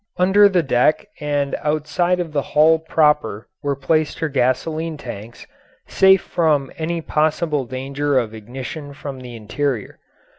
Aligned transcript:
Under 0.17 0.49
the 0.49 0.63
deck 0.63 1.05
and 1.19 1.53
outside 1.61 2.19
of 2.19 2.31
the 2.33 2.41
hull 2.41 2.79
proper 2.79 3.47
were 3.61 3.75
placed 3.75 4.17
her 4.17 4.29
gasoline 4.29 4.97
tanks, 4.97 5.45
safe 5.87 6.23
from 6.23 6.71
any 6.75 7.01
possible 7.01 7.65
danger 7.65 8.17
of 8.17 8.33
ignition 8.33 8.95
from 8.95 9.19
the 9.19 9.35
interior. 9.35 9.99